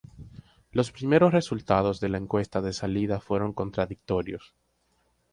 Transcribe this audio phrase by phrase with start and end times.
[0.71, 4.55] Los primeros resultados de la encuesta de salida fueron contradictorios.